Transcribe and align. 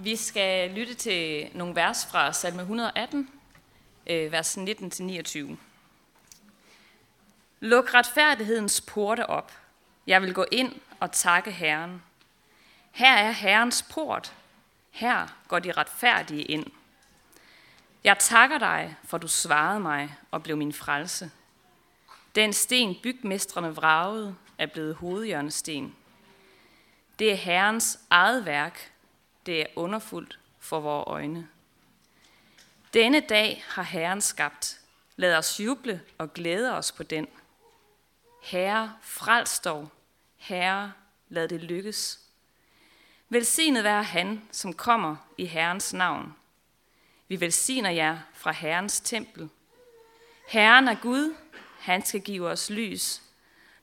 Vi 0.00 0.16
skal 0.16 0.70
lytte 0.70 0.94
til 0.94 1.50
nogle 1.54 1.74
vers 1.74 2.06
fra 2.06 2.32
salme 2.32 2.60
118, 2.60 3.30
øh, 4.06 4.32
vers 4.32 4.56
19-29. 4.58 5.56
Luk 7.60 7.94
retfærdighedens 7.94 8.80
porte 8.80 9.26
op. 9.26 9.52
Jeg 10.06 10.22
vil 10.22 10.34
gå 10.34 10.44
ind 10.52 10.74
og 11.00 11.12
takke 11.12 11.50
Herren. 11.50 12.02
Her 12.90 13.12
er 13.12 13.30
Herrens 13.30 13.84
port. 13.90 14.34
Her 14.90 15.26
går 15.48 15.58
de 15.58 15.72
retfærdige 15.72 16.42
ind. 16.42 16.66
Jeg 18.04 18.18
takker 18.18 18.58
dig, 18.58 18.96
for 19.04 19.18
du 19.18 19.28
svarede 19.28 19.80
mig 19.80 20.14
og 20.30 20.42
blev 20.42 20.56
min 20.56 20.72
frelse. 20.72 21.30
Den 22.34 22.52
sten 22.52 22.96
bygmestrene 23.02 23.74
vragede 23.74 24.36
er 24.58 24.66
blevet 24.66 24.94
hovedhjørnesten. 24.94 25.96
Det 27.18 27.32
er 27.32 27.36
Herrens 27.36 27.98
eget 28.10 28.44
værk. 28.44 28.92
Det 29.48 29.60
er 29.60 29.66
underfuldt 29.76 30.38
for 30.58 30.80
vores 30.80 31.04
øjne. 31.06 31.48
Denne 32.94 33.20
dag 33.20 33.64
har 33.68 33.82
Herren 33.82 34.20
skabt. 34.20 34.80
Lad 35.16 35.36
os 35.36 35.60
juble 35.60 36.02
og 36.18 36.34
glæde 36.34 36.74
os 36.74 36.92
på 36.92 37.02
den. 37.02 37.28
Herre, 38.42 38.96
frels 39.02 39.58
dog. 39.60 39.88
Herre, 40.36 40.92
lad 41.28 41.48
det 41.48 41.60
lykkes. 41.60 42.20
Velsignet 43.28 43.84
være 43.84 44.02
han, 44.02 44.42
som 44.52 44.72
kommer 44.72 45.16
i 45.38 45.46
Herrens 45.46 45.92
navn. 45.92 46.34
Vi 47.28 47.40
velsigner 47.40 47.90
jer 47.90 48.18
fra 48.34 48.52
Herrens 48.52 49.00
tempel. 49.00 49.48
Herren 50.48 50.88
er 50.88 50.96
Gud, 51.02 51.34
han 51.78 52.04
skal 52.04 52.20
give 52.20 52.48
os 52.48 52.70
lys. 52.70 53.22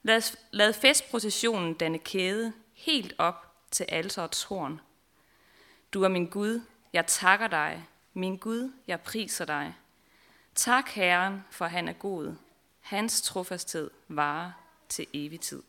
Lad, 0.03 0.37
lad 0.51 0.73
festprocessionen 0.73 1.73
danne 1.73 1.99
kæde 1.99 2.53
helt 2.73 3.13
op 3.17 3.55
til 3.71 3.85
alterets 3.89 4.43
horn. 4.43 4.81
Du 5.95 6.03
er 6.03 6.07
min 6.07 6.25
Gud, 6.25 6.61
jeg 6.93 7.05
takker 7.07 7.47
dig. 7.47 7.87
Min 8.13 8.37
Gud, 8.37 8.71
jeg 8.87 9.01
priser 9.01 9.45
dig. 9.45 9.75
Tak 10.55 10.89
Herren, 10.89 11.43
for 11.51 11.65
han 11.65 11.87
er 11.87 11.93
god. 11.93 12.35
Hans 12.81 13.21
trofasthed 13.21 13.89
varer 14.07 14.51
til 14.89 15.07
evig 15.13 15.39
tid. 15.39 15.63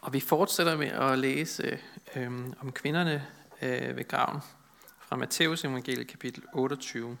Og 0.00 0.12
vi 0.12 0.20
fortsætter 0.20 0.76
med 0.76 0.86
at 0.86 1.18
læse 1.18 1.78
øh, 2.16 2.32
om 2.60 2.72
kvinderne 2.72 3.26
øh, 3.62 3.96
ved 3.96 4.08
graven 4.08 4.40
fra 5.00 5.16
Matteus 5.16 5.64
evangeliet 5.64 6.08
kapitel 6.08 6.42
28. 6.52 7.18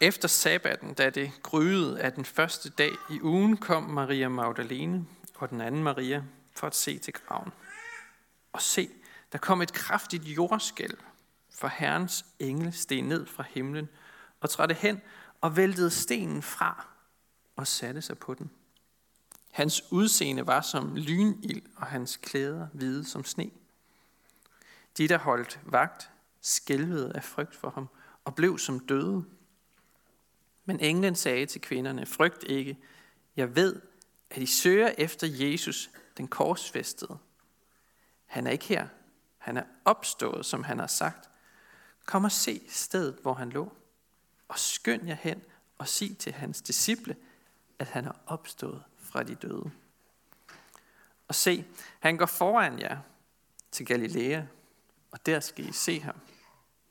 Efter 0.00 0.28
sabbaten, 0.28 0.94
da 0.94 1.10
det 1.10 1.32
gryede 1.42 2.00
af 2.00 2.12
den 2.12 2.24
første 2.24 2.70
dag 2.70 2.92
i 3.10 3.20
ugen, 3.22 3.56
kom 3.56 3.82
Maria 3.82 4.28
Magdalene 4.28 5.06
og 5.34 5.50
den 5.50 5.60
anden 5.60 5.82
Maria 5.82 6.22
for 6.56 6.66
at 6.66 6.74
se 6.74 6.98
til 6.98 7.12
graven. 7.12 7.52
Og 8.54 8.62
se, 8.62 8.90
der 9.32 9.38
kom 9.38 9.62
et 9.62 9.72
kraftigt 9.72 10.24
jordskælv, 10.24 10.98
for 11.50 11.68
Herrens 11.68 12.24
engel 12.38 12.72
steg 12.72 13.02
ned 13.02 13.26
fra 13.26 13.44
himlen 13.48 13.88
og 14.40 14.50
trådte 14.50 14.74
hen 14.74 15.00
og 15.40 15.56
væltede 15.56 15.90
stenen 15.90 16.42
fra 16.42 16.86
og 17.56 17.66
satte 17.66 18.02
sig 18.02 18.18
på 18.18 18.34
den. 18.34 18.50
Hans 19.50 19.82
udseende 19.90 20.46
var 20.46 20.60
som 20.60 20.96
lynild, 20.96 21.62
og 21.76 21.86
hans 21.86 22.16
klæder 22.16 22.68
hvide 22.72 23.04
som 23.04 23.24
sne. 23.24 23.50
De, 24.96 25.08
der 25.08 25.18
holdt 25.18 25.60
vagt, 25.64 26.10
skælvede 26.40 27.12
af 27.14 27.24
frygt 27.24 27.54
for 27.54 27.70
ham 27.70 27.88
og 28.24 28.34
blev 28.34 28.58
som 28.58 28.80
døde. 28.80 29.24
Men 30.64 30.80
englen 30.80 31.14
sagde 31.14 31.46
til 31.46 31.60
kvinderne, 31.60 32.06
frygt 32.06 32.44
ikke, 32.44 32.78
jeg 33.36 33.56
ved, 33.56 33.80
at 34.30 34.42
I 34.42 34.46
søger 34.46 34.94
efter 34.98 35.26
Jesus, 35.26 35.90
den 36.16 36.28
korsfæstede. 36.28 37.18
Han 38.26 38.46
er 38.46 38.50
ikke 38.50 38.64
her. 38.64 38.88
Han 39.38 39.56
er 39.56 39.64
opstået, 39.84 40.46
som 40.46 40.64
han 40.64 40.78
har 40.78 40.86
sagt. 40.86 41.30
Kom 42.04 42.24
og 42.24 42.32
se 42.32 42.62
stedet, 42.68 43.18
hvor 43.22 43.34
han 43.34 43.50
lå. 43.50 43.72
Og 44.48 44.58
skynd 44.58 45.06
jer 45.06 45.14
hen 45.14 45.42
og 45.78 45.88
sig 45.88 46.18
til 46.18 46.32
hans 46.32 46.62
disciple, 46.62 47.16
at 47.78 47.86
han 47.86 48.04
er 48.04 48.12
opstået 48.26 48.82
fra 48.98 49.22
de 49.22 49.34
døde. 49.34 49.70
Og 51.28 51.34
se, 51.34 51.64
han 52.00 52.16
går 52.16 52.26
foran 52.26 52.78
jer 52.78 52.98
til 53.70 53.86
Galilea, 53.86 54.42
og 55.10 55.26
der 55.26 55.40
skal 55.40 55.68
I 55.68 55.72
se 55.72 56.00
ham. 56.00 56.20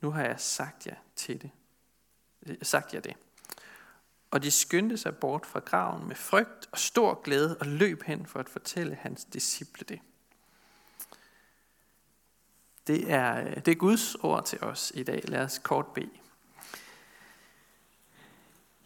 Nu 0.00 0.10
har 0.10 0.24
jeg 0.24 0.40
sagt 0.40 0.86
jer 0.86 0.96
til 1.16 1.42
det. 1.42 1.50
Øh, 2.46 2.56
sagt 2.62 2.94
jer 2.94 3.00
det. 3.00 3.16
Og 4.30 4.42
de 4.42 4.50
skyndte 4.50 4.96
sig 4.96 5.16
bort 5.16 5.46
fra 5.46 5.60
graven 5.60 6.08
med 6.08 6.16
frygt 6.16 6.68
og 6.72 6.78
stor 6.78 7.22
glæde 7.22 7.56
og 7.60 7.66
løb 7.66 8.02
hen 8.02 8.26
for 8.26 8.38
at 8.38 8.48
fortælle 8.48 8.94
hans 8.94 9.24
disciple 9.24 9.84
det. 9.88 10.00
Det 12.86 13.12
er, 13.12 13.60
det 13.60 13.68
er 13.68 13.74
Guds 13.76 14.14
ord 14.14 14.44
til 14.44 14.64
os 14.64 14.92
i 14.94 15.02
dag. 15.02 15.22
Lad 15.24 15.40
os 15.40 15.58
kort 15.58 15.86
bede. 15.86 16.10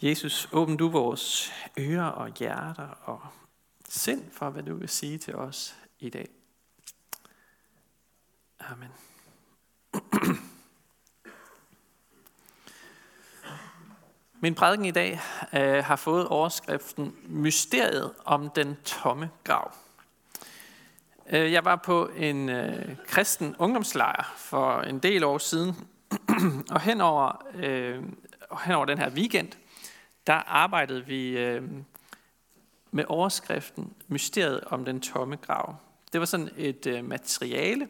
Jesus, 0.03 0.48
åbn 0.53 0.76
du 0.76 0.88
vores 0.88 1.53
ører 1.78 2.06
og 2.06 2.32
hjerter 2.38 2.88
og 2.88 3.20
sind 3.88 4.31
for, 4.32 4.50
hvad 4.50 4.62
du 4.62 4.75
vil 4.75 4.88
sige 4.88 5.19
til 5.19 5.34
os 5.34 5.76
i 5.98 6.10
dag. 6.10 6.28
Amen. 8.60 8.88
Min 14.41 14.54
prædiken 14.54 14.84
i 14.84 14.91
dag 14.91 15.20
øh, 15.53 15.84
har 15.84 15.97
fået 15.97 16.28
overskriften 16.28 17.16
Mysteriet 17.26 18.14
om 18.25 18.50
den 18.50 18.76
tomme 18.84 19.31
grav. 19.44 19.72
Øh, 21.32 21.52
jeg 21.52 21.64
var 21.64 21.76
på 21.76 22.10
en 22.16 22.48
øh, 22.48 22.96
kristen 23.06 23.56
ungdomslejr 23.58 24.34
for 24.36 24.80
en 24.80 24.98
del 24.98 25.24
år 25.24 25.38
siden, 25.38 25.76
og 26.74 26.80
henover, 26.80 27.46
øh, 27.54 28.02
henover 28.64 28.84
den 28.84 28.98
her 28.98 29.10
weekend, 29.10 29.52
der 30.26 30.32
arbejdede 30.34 31.06
vi 31.06 31.38
øh, 31.38 31.62
med 32.90 33.04
overskriften 33.08 33.92
Mysteriet 34.06 34.60
om 34.60 34.84
den 34.84 35.00
tomme 35.00 35.36
grav. 35.36 35.76
Det 36.12 36.20
var 36.20 36.26
sådan 36.26 36.48
et 36.56 36.86
øh, 36.86 37.04
materiale, 37.04 37.88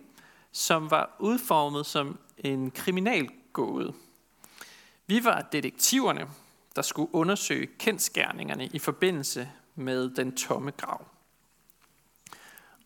som 0.52 0.90
var 0.90 1.16
udformet 1.18 1.86
som 1.86 2.18
en 2.38 2.70
kriminalgåde. 2.70 3.92
Vi 5.06 5.24
var 5.24 5.48
detektiverne, 5.52 6.26
der 6.76 6.82
skulle 6.82 7.14
undersøge 7.14 7.66
kendskærningerne 7.66 8.66
i 8.66 8.78
forbindelse 8.78 9.48
med 9.74 10.10
den 10.10 10.36
tomme 10.36 10.70
grav. 10.70 11.06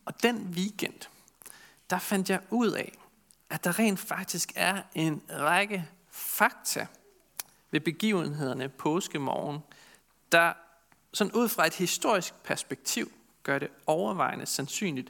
Og 0.05 0.23
den 0.23 0.37
weekend, 0.37 1.09
der 1.89 1.99
fandt 1.99 2.29
jeg 2.29 2.41
ud 2.49 2.71
af, 2.71 2.97
at 3.49 3.63
der 3.63 3.79
rent 3.79 3.99
faktisk 3.99 4.51
er 4.55 4.81
en 4.95 5.23
række 5.29 5.89
fakta 6.11 6.87
ved 7.71 7.79
begivenhederne 7.79 8.69
påskemorgen, 8.69 9.59
der 10.31 10.53
sådan 11.13 11.33
ud 11.33 11.49
fra 11.49 11.67
et 11.67 11.73
historisk 11.73 12.33
perspektiv 12.43 13.11
gør 13.43 13.59
det 13.59 13.69
overvejende 13.85 14.45
sandsynligt, 14.45 15.09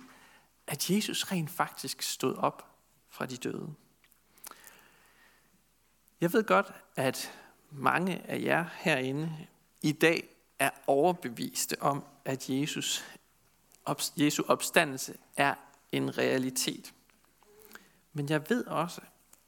at 0.67 0.89
Jesus 0.89 1.23
rent 1.31 1.49
faktisk 1.49 2.01
stod 2.01 2.35
op 2.35 2.75
fra 3.09 3.25
de 3.25 3.37
døde. 3.37 3.73
Jeg 6.21 6.33
ved 6.33 6.43
godt, 6.43 6.73
at 6.95 7.33
mange 7.71 8.21
af 8.27 8.41
jer 8.41 8.65
herinde 8.73 9.47
i 9.81 9.91
dag 9.91 10.29
er 10.59 10.69
overbeviste 10.87 11.81
om, 11.81 12.03
at 12.25 12.49
Jesus, 12.49 13.05
Jesu 14.17 14.43
opstandelse 14.47 15.17
er 15.37 15.55
en 15.91 16.17
realitet. 16.17 16.93
Men 18.13 18.29
jeg 18.29 18.49
ved 18.49 18.65
også, 18.65 19.01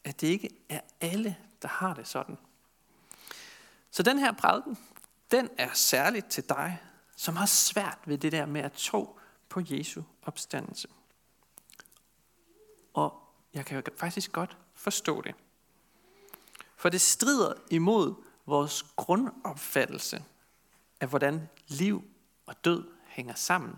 at 0.04 0.22
det 0.22 0.28
ikke 0.28 0.50
er 0.70 0.82
alle, 1.02 1.38
der 1.62 1.68
har 1.68 1.94
det 1.94 2.08
sådan. 2.08 2.38
Så 3.92 4.04
den 4.04 4.20
her 4.20 4.32
prædiken, 4.32 4.78
den 5.32 5.50
er 5.58 5.74
særligt 5.74 6.30
til 6.30 6.50
dig, 6.50 6.82
som 7.16 7.36
har 7.36 7.46
svært 7.46 7.98
ved 8.06 8.18
det 8.18 8.32
der 8.32 8.46
med 8.46 8.62
at 8.62 8.74
tro 8.74 9.20
på 9.50 9.62
Jesu 9.70 10.02
opstandelse. 10.24 10.88
Og 12.94 13.22
jeg 13.54 13.66
kan 13.66 13.76
jo 13.78 13.84
faktisk 13.98 14.32
godt 14.32 14.58
forstå 14.74 15.22
det. 15.22 15.36
For 16.76 16.90
det 16.90 17.02
strider 17.02 17.54
imod 17.72 18.16
vores 18.46 18.84
grundopfattelse 18.96 20.24
af, 21.02 21.08
hvordan 21.08 21.50
liv 21.68 22.04
og 22.46 22.66
død 22.66 22.92
hænger 23.08 23.34
sammen, 23.34 23.78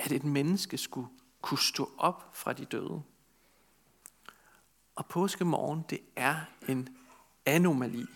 at 0.00 0.12
et 0.12 0.24
menneske 0.24 0.78
skulle 0.78 1.08
kunne 1.40 1.58
stå 1.58 1.90
op 1.98 2.30
fra 2.32 2.52
de 2.52 2.64
døde. 2.64 3.02
Og 4.94 5.06
påskemorgen, 5.06 5.84
det 5.90 6.00
er 6.16 6.36
en 6.68 6.96
anomali. 7.46 8.06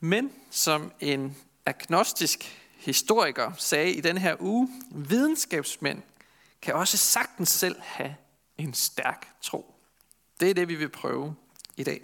Men 0.00 0.32
som 0.50 0.92
en 1.00 1.36
agnostisk 1.66 2.68
historiker 2.76 3.52
sagde 3.52 3.92
i 3.92 4.00
den 4.00 4.18
her 4.18 4.36
uge, 4.40 4.68
videnskabsmænd 4.90 6.02
kan 6.62 6.74
også 6.74 6.96
sagtens 6.96 7.48
selv 7.48 7.80
have 7.80 8.16
en 8.58 8.74
stærk 8.74 9.34
tro. 9.40 9.74
Det 10.40 10.50
er 10.50 10.54
det, 10.54 10.68
vi 10.68 10.74
vil 10.74 10.88
prøve 10.88 11.34
i 11.76 11.84
dag. 11.84 12.02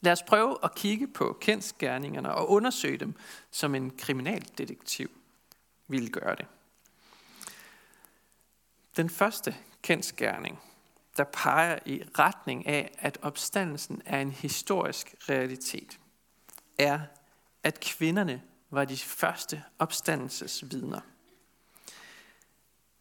Lad 0.00 0.12
os 0.12 0.22
prøve 0.22 0.56
at 0.62 0.74
kigge 0.74 1.06
på 1.06 1.38
kendskærningerne 1.40 2.34
og 2.34 2.50
undersøge 2.50 2.98
dem, 2.98 3.14
som 3.50 3.74
en 3.74 3.90
kriminaldetektiv 3.90 5.10
ville 5.88 6.08
gøre 6.08 6.36
det. 6.36 6.46
Den 8.96 9.10
første 9.10 9.56
kendskærning, 9.82 10.58
der 11.16 11.24
peger 11.24 11.78
i 11.86 12.02
retning 12.18 12.66
af, 12.66 12.94
at 12.98 13.18
opstandelsen 13.22 14.02
er 14.04 14.20
en 14.20 14.30
historisk 14.30 15.14
realitet, 15.28 16.00
er, 16.78 17.00
at 17.62 17.80
kvinderne 17.80 18.42
var 18.70 18.84
de 18.84 18.96
første 18.96 19.64
opstandelsesvidner. 19.78 21.00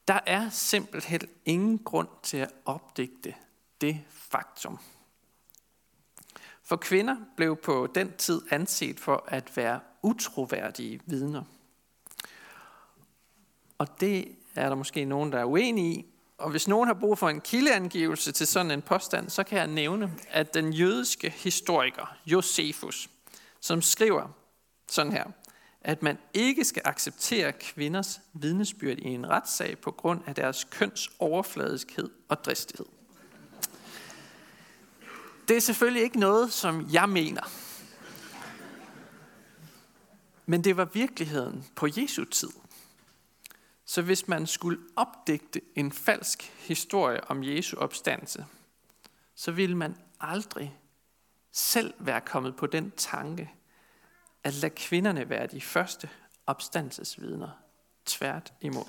Der 0.07 0.19
er 0.25 0.49
simpelthen 0.49 1.21
ingen 1.45 1.79
grund 1.79 2.07
til 2.23 2.37
at 2.37 2.51
opdigte 2.65 3.35
det 3.81 4.01
faktum. 4.09 4.79
For 6.63 6.75
kvinder 6.75 7.15
blev 7.37 7.55
på 7.55 7.87
den 7.95 8.17
tid 8.17 8.41
anset 8.51 8.99
for 8.99 9.23
at 9.27 9.57
være 9.57 9.79
utroværdige 10.01 10.99
vidner. 11.05 11.43
Og 13.77 13.99
det 13.99 14.35
er 14.55 14.69
der 14.69 14.75
måske 14.75 15.05
nogen, 15.05 15.31
der 15.31 15.39
er 15.39 15.45
uenige 15.45 15.93
i. 15.93 16.05
Og 16.37 16.51
hvis 16.51 16.67
nogen 16.67 16.87
har 16.87 16.93
brug 16.93 17.17
for 17.17 17.29
en 17.29 17.41
kildeangivelse 17.41 18.31
til 18.31 18.47
sådan 18.47 18.71
en 18.71 18.81
påstand, 18.81 19.29
så 19.29 19.43
kan 19.43 19.57
jeg 19.57 19.67
nævne, 19.67 20.13
at 20.29 20.53
den 20.53 20.73
jødiske 20.73 21.29
historiker 21.29 22.17
Josefus, 22.25 23.09
som 23.59 23.81
skriver 23.81 24.27
sådan 24.87 25.11
her, 25.11 25.25
at 25.81 26.03
man 26.03 26.17
ikke 26.33 26.65
skal 26.65 26.81
acceptere 26.85 27.51
kvinders 27.51 28.21
vidnesbyrd 28.33 28.97
i 28.97 29.07
en 29.07 29.29
retssag 29.29 29.77
på 29.77 29.91
grund 29.91 30.21
af 30.27 30.35
deres 30.35 30.63
køns 30.63 31.11
overfladiskhed 31.19 32.09
og 32.29 32.43
dristighed. 32.43 32.85
Det 35.47 35.57
er 35.57 35.61
selvfølgelig 35.61 36.03
ikke 36.03 36.19
noget, 36.19 36.53
som 36.53 36.87
jeg 36.91 37.09
mener. 37.09 37.41
Men 40.45 40.63
det 40.63 40.77
var 40.77 40.85
virkeligheden 40.85 41.65
på 41.75 41.87
Jesu 41.97 42.25
tid. 42.25 42.49
Så 43.85 44.01
hvis 44.01 44.27
man 44.27 44.47
skulle 44.47 44.79
opdigte 44.95 45.61
en 45.75 45.91
falsk 45.91 46.43
historie 46.43 47.23
om 47.23 47.43
Jesu 47.43 47.77
opstandelse, 47.77 48.45
så 49.35 49.51
ville 49.51 49.77
man 49.77 49.97
aldrig 50.19 50.79
selv 51.51 51.93
være 51.99 52.21
kommet 52.21 52.55
på 52.55 52.67
den 52.67 52.91
tanke, 52.91 53.51
at 54.43 54.53
lade 54.53 54.75
kvinderne 54.75 55.29
være 55.29 55.47
de 55.47 55.61
første 55.61 56.09
opstandelsesvidner. 56.47 57.49
Tvært 58.05 58.53
imod. 58.61 58.85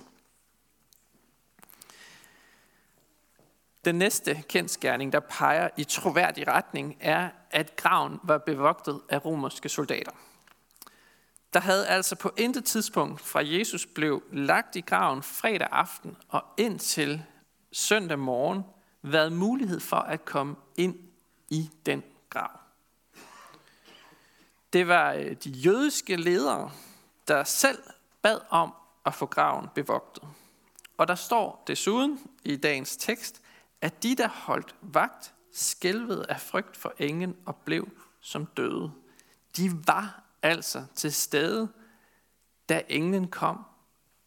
Den 3.84 3.94
næste 3.94 4.44
kendskærning, 4.48 5.12
der 5.12 5.20
peger 5.20 5.68
i 5.76 5.84
troværdig 5.84 6.48
retning, 6.48 6.96
er, 7.00 7.30
at 7.50 7.76
graven 7.76 8.20
var 8.22 8.38
bevogtet 8.38 9.00
af 9.08 9.24
romerske 9.24 9.68
soldater. 9.68 10.12
Der 11.54 11.60
havde 11.60 11.86
altså 11.86 12.16
på 12.16 12.32
intet 12.36 12.64
tidspunkt 12.64 13.20
fra 13.20 13.40
Jesus 13.44 13.86
blev 13.86 14.22
lagt 14.32 14.76
i 14.76 14.80
graven 14.80 15.22
fredag 15.22 15.68
aften 15.70 16.16
og 16.28 16.44
indtil 16.56 17.22
søndag 17.72 18.18
morgen 18.18 18.62
været 19.02 19.32
mulighed 19.32 19.80
for 19.80 19.96
at 19.96 20.24
komme 20.24 20.56
ind 20.76 20.98
i 21.48 21.70
den 21.86 22.02
grav. 22.30 22.60
Det 24.72 24.88
var 24.88 25.12
øh, 25.12 25.36
de 25.44 25.50
jødiske 25.50 26.16
ledere, 26.16 26.70
der 27.28 27.44
selv 27.44 27.82
bad 28.22 28.40
om 28.50 28.74
at 29.06 29.14
få 29.14 29.26
graven 29.26 29.68
bevogtet. 29.74 30.24
Og 30.98 31.08
der 31.08 31.14
står 31.14 31.64
desuden 31.66 32.20
i 32.44 32.56
dagens 32.56 32.96
tekst, 32.96 33.40
at 33.80 34.02
de, 34.02 34.16
der 34.16 34.28
holdt 34.28 34.74
vagt, 34.80 35.34
skælvede 35.52 36.26
af 36.28 36.40
frygt 36.40 36.76
for 36.76 36.94
engen 36.98 37.36
og 37.46 37.56
blev 37.56 37.88
som 38.20 38.46
døde. 38.46 38.92
De 39.56 39.70
var 39.86 40.23
altså 40.44 40.86
til 40.94 41.12
stede, 41.12 41.72
da 42.68 42.82
englen 42.88 43.28
kom 43.28 43.64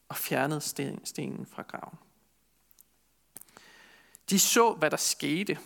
og 0.09 0.15
fjernede 0.15 0.61
stenen 1.03 1.45
fra 1.45 1.61
graven. 1.61 1.97
De 4.29 4.39
så, 4.39 4.73
hvad 4.73 4.91
der 4.91 4.97
skete, 4.97 5.59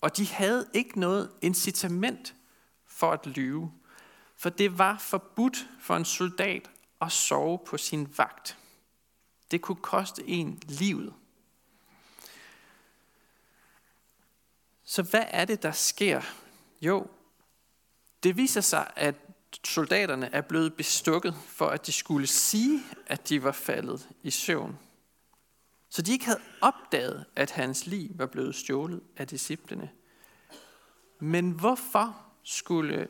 og 0.00 0.16
de 0.16 0.26
havde 0.26 0.70
ikke 0.72 1.00
noget 1.00 1.32
incitament 1.42 2.34
for 2.86 3.12
at 3.12 3.26
lyve, 3.26 3.72
for 4.36 4.50
det 4.50 4.78
var 4.78 4.98
forbudt 4.98 5.68
for 5.80 5.96
en 5.96 6.04
soldat 6.04 6.70
at 7.00 7.12
sove 7.12 7.58
på 7.58 7.76
sin 7.76 8.18
vagt. 8.18 8.58
Det 9.50 9.62
kunne 9.62 9.82
koste 9.82 10.28
en 10.28 10.62
livet. 10.68 11.14
Så 14.84 15.02
hvad 15.02 15.24
er 15.28 15.44
det, 15.44 15.62
der 15.62 15.72
sker? 15.72 16.22
Jo, 16.80 17.06
det 18.22 18.36
viser 18.36 18.60
sig, 18.60 18.92
at 18.96 19.25
soldaterne 19.64 20.30
er 20.32 20.40
blevet 20.40 20.74
bestukket 20.74 21.34
for, 21.34 21.66
at 21.66 21.86
de 21.86 21.92
skulle 21.92 22.26
sige, 22.26 22.82
at 23.06 23.28
de 23.28 23.42
var 23.42 23.52
faldet 23.52 24.08
i 24.22 24.30
søvn. 24.30 24.78
Så 25.88 26.02
de 26.02 26.12
ikke 26.12 26.24
havde 26.24 26.40
opdaget, 26.60 27.24
at 27.36 27.50
hans 27.50 27.86
liv 27.86 28.10
var 28.14 28.26
blevet 28.26 28.54
stjålet 28.54 29.02
af 29.16 29.26
disciplene. 29.26 29.90
Men 31.18 31.50
hvorfor 31.50 32.26
skulle 32.42 33.08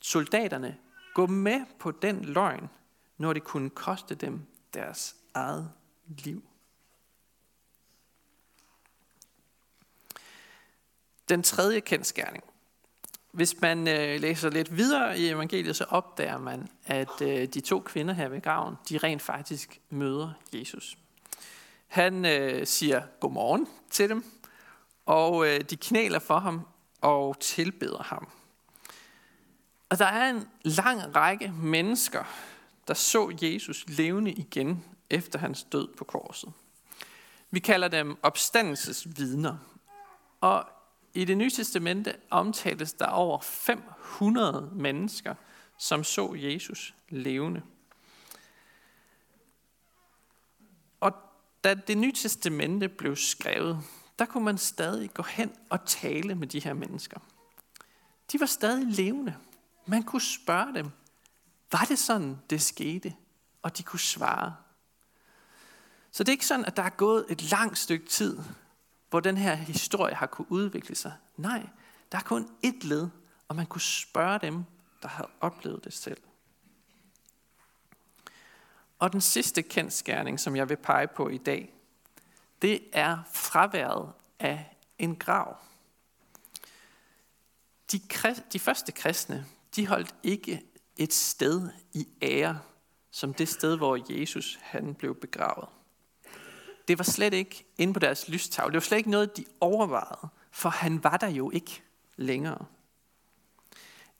soldaterne 0.00 0.78
gå 1.14 1.26
med 1.26 1.60
på 1.78 1.90
den 1.90 2.24
løgn, 2.24 2.68
når 3.18 3.32
det 3.32 3.44
kunne 3.44 3.70
koste 3.70 4.14
dem 4.14 4.46
deres 4.74 5.16
eget 5.34 5.72
liv? 6.06 6.42
Den 11.28 11.42
tredje 11.42 11.80
kendskærning. 11.80 12.44
Hvis 13.38 13.60
man 13.60 13.88
øh, 13.88 14.20
læser 14.20 14.50
lidt 14.50 14.76
videre 14.76 15.18
i 15.18 15.28
evangeliet, 15.28 15.76
så 15.76 15.84
opdager 15.84 16.38
man, 16.38 16.68
at 16.86 17.22
øh, 17.22 17.48
de 17.48 17.60
to 17.60 17.80
kvinder 17.80 18.14
her 18.14 18.28
ved 18.28 18.40
graven, 18.40 18.74
de 18.88 18.98
rent 18.98 19.22
faktisk 19.22 19.80
møder 19.90 20.32
Jesus. 20.52 20.98
Han 21.86 22.24
øh, 22.24 22.66
siger 22.66 23.02
godmorgen 23.20 23.68
til 23.90 24.08
dem, 24.08 24.24
og 25.06 25.46
øh, 25.46 25.60
de 25.60 25.76
knæler 25.76 26.18
for 26.18 26.38
ham 26.38 26.60
og 27.00 27.40
tilbeder 27.40 28.02
ham. 28.02 28.28
Og 29.88 29.98
der 29.98 30.06
er 30.06 30.30
en 30.30 30.48
lang 30.62 31.16
række 31.16 31.52
mennesker, 31.62 32.24
der 32.88 32.94
så 32.94 33.36
Jesus 33.42 33.84
levende 33.88 34.32
igen 34.32 34.84
efter 35.10 35.38
hans 35.38 35.62
død 35.62 35.88
på 35.96 36.04
korset. 36.04 36.52
Vi 37.50 37.60
kalder 37.60 37.88
dem 37.88 38.16
opstandelsesvidner. 38.22 39.56
Og 40.40 40.64
i 41.18 41.24
det 41.24 41.38
nye 41.38 41.50
testamente 41.50 42.16
omtales 42.30 42.92
der 42.92 43.06
over 43.06 43.40
500 43.40 44.70
mennesker, 44.72 45.34
som 45.78 46.04
så 46.04 46.34
Jesus 46.34 46.94
levende. 47.08 47.62
Og 51.00 51.12
da 51.64 51.74
det 51.74 51.98
nye 51.98 52.12
testamente 52.12 52.88
blev 52.88 53.16
skrevet, 53.16 53.80
der 54.18 54.24
kunne 54.24 54.44
man 54.44 54.58
stadig 54.58 55.14
gå 55.14 55.22
hen 55.22 55.52
og 55.70 55.86
tale 55.86 56.34
med 56.34 56.46
de 56.46 56.60
her 56.60 56.74
mennesker. 56.74 57.20
De 58.32 58.40
var 58.40 58.46
stadig 58.46 58.86
levende. 58.86 59.36
Man 59.86 60.02
kunne 60.02 60.22
spørge 60.22 60.74
dem, 60.74 60.90
var 61.72 61.84
det 61.88 61.98
sådan, 61.98 62.38
det 62.50 62.62
skete? 62.62 63.14
Og 63.62 63.78
de 63.78 63.82
kunne 63.82 64.00
svare. 64.00 64.56
Så 66.10 66.24
det 66.24 66.28
er 66.28 66.32
ikke 66.32 66.46
sådan, 66.46 66.64
at 66.64 66.76
der 66.76 66.82
er 66.82 66.90
gået 66.90 67.26
et 67.28 67.50
langt 67.50 67.78
stykke 67.78 68.06
tid, 68.06 68.38
hvor 69.10 69.20
den 69.20 69.36
her 69.36 69.54
historie 69.54 70.14
har 70.14 70.26
kunne 70.26 70.52
udvikle 70.52 70.94
sig. 70.94 71.12
Nej, 71.36 71.68
der 72.12 72.18
er 72.18 72.22
kun 72.22 72.48
et 72.62 72.84
led, 72.84 73.08
og 73.48 73.56
man 73.56 73.66
kunne 73.66 73.80
spørge 73.80 74.38
dem, 74.38 74.64
der 75.02 75.08
har 75.08 75.30
oplevet 75.40 75.84
det 75.84 75.92
selv. 75.92 76.22
Og 78.98 79.12
den 79.12 79.20
sidste 79.20 79.62
kendskærning, 79.62 80.40
som 80.40 80.56
jeg 80.56 80.68
vil 80.68 80.76
pege 80.76 81.08
på 81.08 81.28
i 81.28 81.38
dag, 81.38 81.74
det 82.62 82.80
er 82.92 83.18
fraværet 83.32 84.12
af 84.38 84.76
en 84.98 85.16
grav. 85.16 85.56
De, 87.92 88.00
de 88.52 88.58
første 88.58 88.92
kristne, 88.92 89.46
de 89.76 89.86
holdt 89.86 90.14
ikke 90.22 90.62
et 90.96 91.14
sted 91.14 91.70
i 91.92 92.08
ære, 92.22 92.60
som 93.10 93.34
det 93.34 93.48
sted, 93.48 93.76
hvor 93.76 94.12
Jesus 94.20 94.58
han 94.62 94.94
blev 94.94 95.14
begravet 95.14 95.68
det 96.88 96.98
var 96.98 97.04
slet 97.04 97.34
ikke 97.34 97.66
inde 97.78 97.92
på 97.92 98.00
deres 98.00 98.28
lystavle. 98.28 98.72
Det 98.72 98.74
var 98.74 98.80
slet 98.80 98.98
ikke 98.98 99.10
noget, 99.10 99.36
de 99.36 99.44
overvejede, 99.60 100.28
for 100.50 100.68
han 100.68 101.04
var 101.04 101.16
der 101.16 101.28
jo 101.28 101.50
ikke 101.50 101.82
længere. 102.16 102.64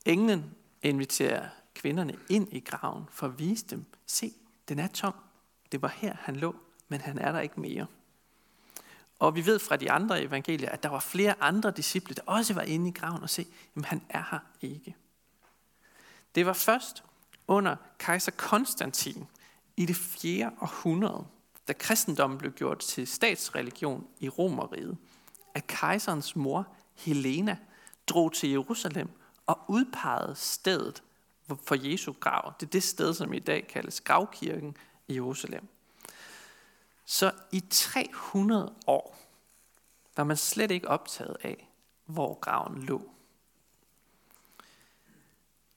Englen 0.04 0.54
inviterer 0.82 1.48
kvinderne 1.74 2.14
ind 2.28 2.48
i 2.52 2.60
graven 2.60 3.04
for 3.10 3.26
at 3.26 3.38
vise 3.38 3.66
dem, 3.66 3.84
se, 4.06 4.32
den 4.68 4.78
er 4.78 4.86
tom. 4.86 5.14
Det 5.72 5.82
var 5.82 5.88
her, 5.88 6.16
han 6.20 6.36
lå, 6.36 6.56
men 6.88 7.00
han 7.00 7.18
er 7.18 7.32
der 7.32 7.40
ikke 7.40 7.60
mere. 7.60 7.86
Og 9.18 9.34
vi 9.34 9.46
ved 9.46 9.58
fra 9.58 9.76
de 9.76 9.90
andre 9.90 10.22
evangelier, 10.22 10.70
at 10.70 10.82
der 10.82 10.88
var 10.88 11.00
flere 11.00 11.34
andre 11.40 11.70
disciple, 11.70 12.14
der 12.14 12.22
også 12.26 12.54
var 12.54 12.62
inde 12.62 12.88
i 12.88 12.92
graven 12.92 13.22
og 13.22 13.30
se, 13.30 13.46
at 13.76 13.84
han 13.84 14.02
er 14.08 14.22
her 14.30 14.38
ikke. 14.60 14.96
Det 16.34 16.46
var 16.46 16.52
først 16.52 17.04
under 17.48 17.76
kejser 17.98 18.32
Konstantin 18.32 19.26
i 19.76 19.86
det 19.86 19.96
4. 19.96 20.52
århundrede, 20.60 21.26
da 21.68 21.72
kristendommen 21.72 22.38
blev 22.38 22.52
gjort 22.52 22.78
til 22.78 23.06
statsreligion 23.06 24.06
i 24.20 24.28
Romeriet, 24.28 24.96
at 25.54 25.66
kejserens 25.66 26.36
mor, 26.36 26.66
Helena, 26.94 27.56
drog 28.06 28.32
til 28.32 28.50
Jerusalem 28.50 29.08
og 29.46 29.58
udpegede 29.68 30.34
stedet 30.34 31.02
for 31.64 31.90
Jesu 31.90 32.12
grav. 32.20 32.54
Det 32.60 32.66
er 32.66 32.70
det 32.70 32.82
sted, 32.82 33.14
som 33.14 33.32
i 33.32 33.38
dag 33.38 33.66
kaldes 33.68 34.00
gravkirken 34.00 34.76
i 35.08 35.14
Jerusalem. 35.14 35.68
Så 37.04 37.32
i 37.52 37.62
300 37.70 38.74
år 38.86 39.18
var 40.16 40.24
man 40.24 40.36
slet 40.36 40.70
ikke 40.70 40.88
optaget 40.88 41.36
af, 41.42 41.68
hvor 42.04 42.34
graven 42.34 42.82
lå. 42.82 43.10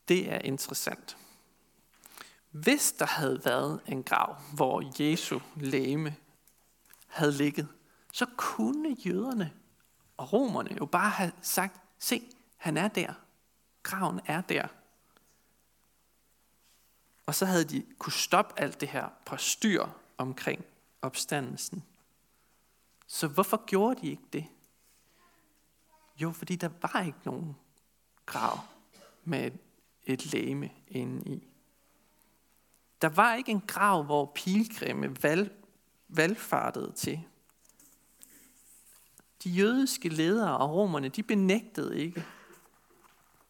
Det 0.08 0.32
er 0.32 0.40
interessant. 0.40 1.18
Hvis 2.52 2.92
der 2.92 3.06
havde 3.06 3.46
været 3.46 3.82
en 3.88 4.04
grav, 4.04 4.36
hvor 4.54 5.02
Jesu 5.04 5.40
læme 5.56 6.16
havde 7.08 7.32
ligget, 7.32 7.68
så 8.14 8.26
kunne 8.38 8.98
jøderne 9.06 9.54
og 10.18 10.34
romerne 10.34 10.78
jo 10.78 10.86
bare 10.86 11.10
have 11.10 11.32
sagt, 11.42 11.82
se, 12.00 12.30
han 12.58 12.78
er 12.78 12.88
der. 12.88 13.14
Graven 13.84 14.22
er 14.26 14.42
der. 14.42 14.68
Og 17.26 17.36
så 17.36 17.46
havde 17.46 17.66
de 17.66 17.86
kunne 17.98 18.14
stoppe 18.14 18.60
alt 18.60 18.82
det 18.82 18.90
her 18.90 19.10
på 19.26 19.38
styr 19.38 19.86
omkring 20.18 20.66
opstandelsen. 21.02 21.84
Så 23.08 23.28
hvorfor 23.28 23.66
gjorde 23.66 24.02
de 24.02 24.10
ikke 24.10 24.24
det? 24.34 24.46
Jo, 26.18 26.32
fordi 26.32 26.56
der 26.56 26.70
var 26.82 27.02
ikke 27.02 27.20
nogen 27.26 27.56
grav 28.26 28.60
med 29.24 29.52
et 30.04 30.26
læme 30.26 30.70
inde 30.88 31.32
i. 31.32 31.51
Der 33.02 33.10
var 33.10 33.36
ikke 33.36 33.52
en 33.52 33.64
grav, 33.68 34.04
hvor 34.04 34.32
pilgrimme 34.36 35.16
valg, 35.24 35.66
valgfartede 36.08 36.92
til. 36.96 37.20
De 39.44 39.50
jødiske 39.50 40.10
ledere 40.10 40.58
og 40.58 40.70
romerne, 40.70 41.10
de 41.10 41.24
benægtede 41.24 42.00
ikke, 42.00 42.26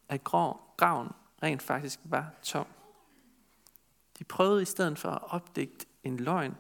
at 0.09 0.23
graven 0.23 1.09
rent 1.43 1.61
faktisk 1.61 1.99
var 2.03 2.33
tom. 2.43 2.67
De 4.19 4.23
prøvede 4.23 4.61
i 4.61 4.65
stedet 4.65 4.99
for 4.99 5.09
at 5.09 5.21
opdægte 5.23 5.85
en 6.03 6.17
løgn 6.17 6.55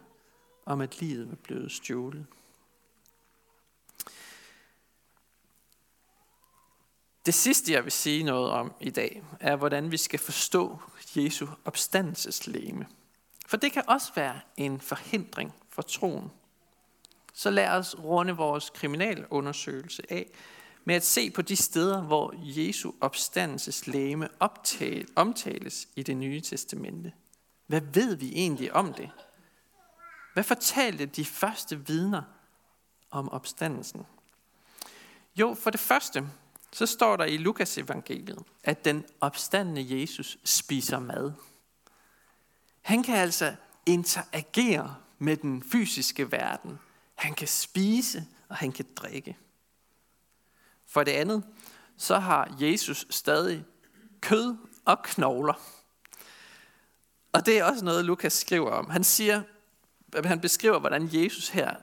om, 0.65 0.81
at 0.81 1.01
livet 1.01 1.29
var 1.29 1.35
blevet 1.35 1.71
stjålet. 1.71 2.25
Det 7.25 7.33
sidste, 7.33 7.71
jeg 7.71 7.83
vil 7.83 7.91
sige 7.91 8.23
noget 8.23 8.51
om 8.51 8.73
i 8.79 8.89
dag, 8.89 9.23
er, 9.39 9.55
hvordan 9.55 9.91
vi 9.91 9.97
skal 9.97 10.19
forstå 10.19 10.79
Jesu 11.15 11.47
opstandelseslæme. 11.65 12.87
For 13.47 13.57
det 13.57 13.71
kan 13.71 13.83
også 13.87 14.11
være 14.15 14.39
en 14.57 14.81
forhindring 14.81 15.53
for 15.69 15.81
troen. 15.81 16.31
Så 17.33 17.49
lad 17.49 17.69
os 17.69 17.99
runde 17.99 18.33
vores 18.33 18.69
kriminalundersøgelse 18.69 20.03
af 20.09 20.31
med 20.85 20.95
at 20.95 21.05
se 21.05 21.29
på 21.29 21.41
de 21.41 21.55
steder, 21.55 22.01
hvor 22.01 22.33
Jesu 22.37 22.91
opstandelseslæme 23.01 24.29
omtales 25.15 25.87
i 25.95 26.03
det 26.03 26.17
nye 26.17 26.41
testamente. 26.41 27.13
Hvad 27.67 27.81
ved 27.81 28.15
vi 28.15 28.31
egentlig 28.33 28.73
om 28.73 28.93
det? 28.93 29.09
Hvad 30.33 30.43
fortalte 30.43 31.05
de 31.05 31.25
første 31.25 31.87
vidner 31.87 32.21
om 33.11 33.29
opstandelsen? 33.29 34.05
Jo, 35.35 35.53
for 35.53 35.69
det 35.69 35.79
første, 35.79 36.29
så 36.73 36.85
står 36.85 37.15
der 37.15 37.25
i 37.25 37.37
Lukas 37.37 37.77
evangeliet, 37.77 38.43
at 38.63 38.85
den 38.85 39.05
opstandende 39.21 40.01
Jesus 40.01 40.37
spiser 40.43 40.99
mad. 40.99 41.31
Han 42.81 43.03
kan 43.03 43.15
altså 43.15 43.55
interagere 43.85 44.95
med 45.19 45.37
den 45.37 45.63
fysiske 45.63 46.31
verden. 46.31 46.79
Han 47.15 47.33
kan 47.33 47.47
spise, 47.47 48.27
og 48.49 48.55
han 48.55 48.71
kan 48.71 48.85
drikke. 48.95 49.37
For 50.87 51.03
det 51.03 51.11
andet, 51.11 51.43
så 51.97 52.19
har 52.19 52.57
Jesus 52.59 53.07
stadig 53.09 53.65
kød 54.21 54.57
og 54.85 55.03
knogler. 55.03 55.53
Og 57.33 57.45
det 57.45 57.59
er 57.59 57.63
også 57.63 57.85
noget, 57.85 58.05
Lukas 58.05 58.33
skriver 58.33 58.71
om. 58.71 58.89
Han 58.89 59.03
siger, 59.03 59.41
han 60.25 60.39
beskriver, 60.39 60.79
hvordan 60.79 61.09
Jesus 61.11 61.49
her 61.49 61.75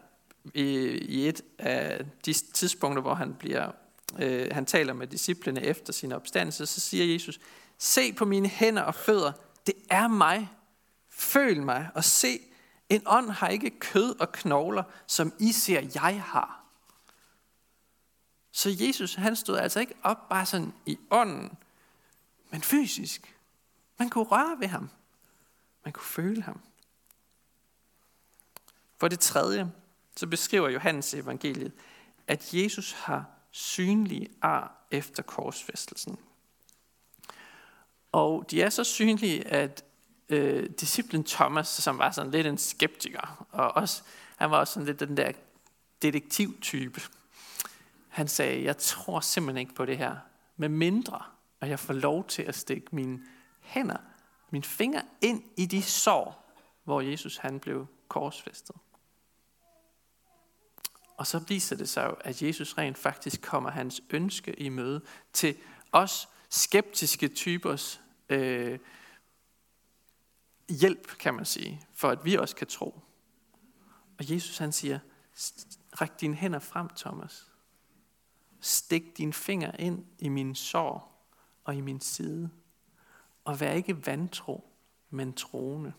i 0.54 1.28
et 1.28 1.42
af 1.58 2.06
de 2.26 2.32
tidspunkter, 2.32 3.02
hvor 3.02 3.14
han 3.14 3.34
bliver 3.34 3.72
øh, 4.18 4.48
han 4.52 4.66
taler 4.66 4.92
med 4.92 5.06
disciplene 5.06 5.62
efter 5.62 5.92
sin 5.92 6.12
opstandelse, 6.12 6.66
så 6.66 6.80
siger 6.80 7.12
Jesus, 7.12 7.40
se 7.78 8.12
på 8.12 8.24
mine 8.24 8.48
hænder 8.48 8.82
og 8.82 8.94
fødder, 8.94 9.32
det 9.66 9.74
er 9.90 10.08
mig. 10.08 10.48
Føl 11.10 11.62
mig 11.62 11.90
og 11.94 12.04
se, 12.04 12.40
en 12.88 13.02
ånd 13.06 13.30
har 13.30 13.48
ikke 13.48 13.70
kød 13.70 14.20
og 14.20 14.32
knogler, 14.32 14.82
som 15.06 15.32
I 15.38 15.52
ser, 15.52 15.80
jeg 15.94 16.22
har. 16.22 16.64
Så 18.52 18.76
Jesus, 18.80 19.14
han 19.14 19.36
stod 19.36 19.56
altså 19.56 19.80
ikke 19.80 19.94
op 20.02 20.28
bare 20.28 20.46
sådan 20.46 20.72
i 20.86 20.98
ånden, 21.10 21.58
men 22.50 22.62
fysisk. 22.62 23.34
Man 23.98 24.10
kunne 24.10 24.24
røre 24.24 24.60
ved 24.60 24.68
ham. 24.68 24.90
Man 25.84 25.92
kunne 25.92 26.06
føle 26.06 26.42
ham. 26.42 26.60
For 28.96 29.08
det 29.08 29.20
tredje, 29.20 29.72
så 30.16 30.26
beskriver 30.26 30.68
Johannes 30.68 31.14
evangeliet, 31.14 31.72
at 32.26 32.54
Jesus 32.54 32.92
har 32.92 33.37
synlige 33.50 34.28
ar 34.42 34.86
efter 34.90 35.22
korsfæstelsen. 35.22 36.18
Og 38.12 38.46
de 38.50 38.62
er 38.62 38.70
så 38.70 38.84
synlige, 38.84 39.46
at 39.46 39.84
øh, 40.28 40.70
disciplen 40.80 41.24
Thomas, 41.24 41.68
som 41.68 41.98
var 41.98 42.10
sådan 42.10 42.30
lidt 42.30 42.46
en 42.46 42.58
skeptiker, 42.58 43.46
og 43.50 43.76
også, 43.76 44.02
han 44.36 44.50
var 44.50 44.58
også 44.58 44.72
sådan 44.72 44.86
lidt 44.86 45.00
den 45.00 45.16
der 45.16 45.32
detektivtype, 46.02 47.00
han 48.08 48.28
sagde, 48.28 48.64
jeg 48.64 48.76
tror 48.76 49.20
simpelthen 49.20 49.60
ikke 49.60 49.74
på 49.74 49.84
det 49.84 49.98
her, 49.98 50.16
med 50.56 50.68
mindre, 50.68 51.22
at 51.60 51.68
jeg 51.68 51.78
får 51.78 51.94
lov 51.94 52.24
til 52.24 52.42
at 52.42 52.54
stikke 52.54 52.86
mine 52.92 53.20
hænder, 53.60 53.96
mine 54.50 54.64
fingre 54.64 55.02
ind 55.20 55.42
i 55.56 55.66
de 55.66 55.82
sår, 55.82 56.52
hvor 56.84 57.00
Jesus 57.00 57.36
han 57.36 57.60
blev 57.60 57.86
korsfæstet. 58.08 58.76
Og 61.18 61.26
så 61.26 61.38
viser 61.38 61.76
det 61.76 61.88
sig 61.88 62.06
jo, 62.06 62.16
at 62.20 62.42
Jesus 62.42 62.78
rent 62.78 62.98
faktisk 62.98 63.42
kommer 63.42 63.70
hans 63.70 64.02
ønske 64.10 64.52
i 64.52 64.68
møde 64.68 65.00
til 65.32 65.56
os 65.92 66.28
skeptiske 66.48 67.28
typers 67.28 68.00
øh, 68.28 68.78
hjælp, 70.68 71.18
kan 71.18 71.34
man 71.34 71.44
sige, 71.44 71.82
for 71.94 72.10
at 72.10 72.24
vi 72.24 72.34
også 72.34 72.56
kan 72.56 72.66
tro. 72.66 73.00
Og 74.18 74.30
Jesus 74.30 74.58
han 74.58 74.72
siger, 74.72 74.98
ræk 76.00 76.20
dine 76.20 76.34
hænder 76.34 76.58
frem, 76.58 76.88
Thomas. 76.88 77.50
Stik 78.60 79.18
dine 79.18 79.32
fingre 79.32 79.80
ind 79.80 80.06
i 80.18 80.28
min 80.28 80.54
sår 80.54 81.26
og 81.64 81.74
i 81.74 81.80
min 81.80 82.00
side. 82.00 82.50
Og 83.44 83.60
vær 83.60 83.72
ikke 83.72 84.06
vantro, 84.06 84.70
men 85.10 85.32
troende. 85.32 85.92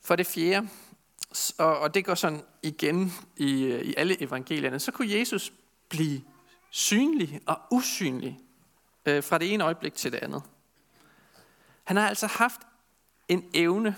For 0.00 0.16
det 0.16 0.26
fjerde, 0.26 0.68
og, 1.58 1.78
og 1.78 1.94
det 1.94 2.04
går 2.04 2.14
sådan 2.14 2.42
igen 2.62 3.12
i, 3.36 3.64
øh, 3.64 3.80
i 3.80 3.94
alle 3.96 4.22
evangelierne, 4.22 4.80
så 4.80 4.92
kunne 4.92 5.18
Jesus 5.18 5.52
blive 5.88 6.22
synlig 6.70 7.40
og 7.46 7.60
usynlig 7.70 8.40
øh, 9.06 9.22
fra 9.22 9.38
det 9.38 9.52
ene 9.52 9.64
øjeblik 9.64 9.94
til 9.94 10.12
det 10.12 10.18
andet. 10.18 10.42
Han 11.84 11.96
har 11.96 12.08
altså 12.08 12.26
haft 12.26 12.60
en 13.28 13.50
evne 13.54 13.96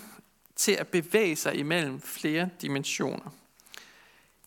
til 0.55 0.71
at 0.71 0.87
bevæge 0.87 1.35
sig 1.35 1.55
imellem 1.55 2.01
flere 2.01 2.49
dimensioner. 2.61 3.31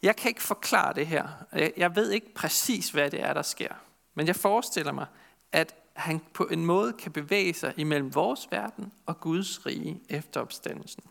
Jeg 0.02 0.16
kan 0.16 0.28
ikke 0.28 0.42
forklare 0.42 0.94
det 0.94 1.06
her. 1.06 1.28
Jeg 1.76 1.96
ved 1.96 2.10
ikke 2.10 2.34
præcis, 2.34 2.90
hvad 2.90 3.10
det 3.10 3.22
er, 3.22 3.32
der 3.32 3.42
sker. 3.42 3.74
Men 4.14 4.26
jeg 4.26 4.36
forestiller 4.36 4.92
mig, 4.92 5.06
at 5.52 5.74
han 5.92 6.20
på 6.32 6.44
en 6.44 6.66
måde 6.66 6.92
kan 6.92 7.12
bevæge 7.12 7.54
sig 7.54 7.74
imellem 7.76 8.14
vores 8.14 8.48
verden 8.50 8.92
og 9.06 9.20
Guds 9.20 9.66
rige 9.66 10.00
efter 10.08 10.40
opstandelsen. 10.40 11.02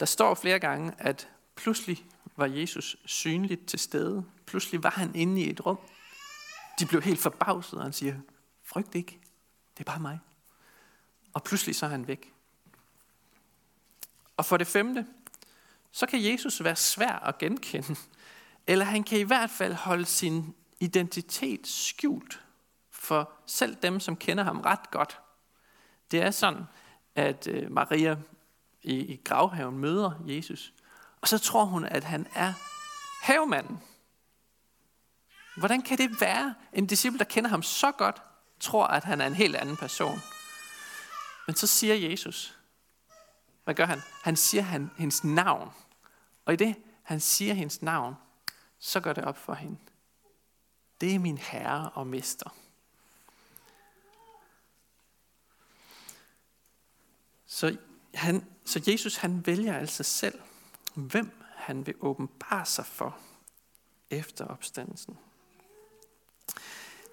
Der 0.00 0.06
står 0.06 0.34
flere 0.34 0.58
gange, 0.58 0.94
at 0.98 1.28
pludselig 1.54 2.06
var 2.36 2.46
Jesus 2.46 2.96
synligt 3.04 3.66
til 3.66 3.78
stede. 3.78 4.24
Pludselig 4.46 4.82
var 4.82 4.90
han 4.90 5.14
inde 5.14 5.40
i 5.40 5.50
et 5.50 5.66
rum. 5.66 5.78
De 6.78 6.86
blev 6.86 7.02
helt 7.02 7.20
forbavset, 7.20 7.78
og 7.78 7.84
han 7.84 7.92
siger, 7.92 8.14
frygt 8.64 8.94
ikke, 8.94 9.20
det 9.78 9.80
er 9.80 9.90
bare 9.92 10.00
mig. 10.00 10.20
Og 11.32 11.42
pludselig 11.42 11.76
så 11.76 11.86
er 11.86 11.90
han 11.90 12.08
væk. 12.08 12.32
Og 14.36 14.44
for 14.44 14.56
det 14.56 14.66
femte, 14.66 15.06
så 15.92 16.06
kan 16.06 16.24
Jesus 16.24 16.64
være 16.64 16.76
svær 16.76 17.12
at 17.12 17.38
genkende. 17.38 17.96
Eller 18.66 18.84
han 18.84 19.04
kan 19.04 19.18
i 19.18 19.22
hvert 19.22 19.50
fald 19.50 19.72
holde 19.72 20.04
sin 20.04 20.54
identitet 20.80 21.66
skjult 21.66 22.44
for 22.90 23.32
selv 23.46 23.76
dem, 23.82 24.00
som 24.00 24.16
kender 24.16 24.44
ham 24.44 24.60
ret 24.60 24.90
godt. 24.90 25.20
Det 26.10 26.22
er 26.22 26.30
sådan, 26.30 26.64
at 27.14 27.46
øh, 27.46 27.72
Maria 27.72 28.16
i, 28.88 28.94
i 28.94 29.20
gravhaven 29.24 29.78
møder 29.78 30.12
Jesus, 30.26 30.72
og 31.20 31.28
så 31.28 31.38
tror 31.38 31.64
hun, 31.64 31.84
at 31.84 32.04
han 32.04 32.26
er 32.34 32.52
havemanden. 33.22 33.82
Hvordan 35.56 35.82
kan 35.82 35.98
det 35.98 36.20
være? 36.20 36.54
En 36.72 36.86
disciple, 36.86 37.18
der 37.18 37.24
kender 37.24 37.50
ham 37.50 37.62
så 37.62 37.92
godt, 37.92 38.22
tror, 38.60 38.86
at 38.86 39.04
han 39.04 39.20
er 39.20 39.26
en 39.26 39.34
helt 39.34 39.56
anden 39.56 39.76
person. 39.76 40.18
Men 41.46 41.56
så 41.56 41.66
siger 41.66 41.94
Jesus, 41.94 42.58
hvad 43.64 43.74
gør 43.74 43.86
han? 43.86 44.02
Han 44.22 44.36
siger 44.36 44.62
han, 44.62 44.90
hendes 44.96 45.24
navn. 45.24 45.70
Og 46.44 46.52
i 46.52 46.56
det, 46.56 46.76
han 47.02 47.20
siger 47.20 47.54
hendes 47.54 47.82
navn, 47.82 48.14
så 48.78 49.00
går 49.00 49.12
det 49.12 49.24
op 49.24 49.38
for 49.38 49.54
hende. 49.54 49.76
Det 51.00 51.14
er 51.14 51.18
min 51.18 51.38
herre 51.38 51.90
og 51.90 52.06
mester. 52.06 52.54
Så, 57.46 57.76
han, 58.14 58.46
så 58.64 58.82
Jesus 58.86 59.16
han 59.16 59.46
vælger 59.46 59.76
altså 59.76 60.02
selv, 60.02 60.40
hvem 60.94 61.30
han 61.54 61.86
vil 61.86 61.94
åbenbare 62.00 62.66
sig 62.66 62.86
for 62.86 63.18
efter 64.10 64.44
opstandelsen. 64.44 65.18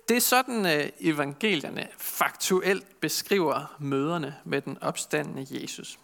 Det 0.09 0.17
er 0.17 0.21
sådan, 0.21 0.65
øh, 0.65 0.89
evangelierne 0.99 1.87
faktuelt 1.97 2.99
beskriver 2.99 3.75
møderne 3.79 4.35
med 4.43 4.61
den 4.61 4.77
opstandende 4.81 5.61
Jesus. 5.61 5.99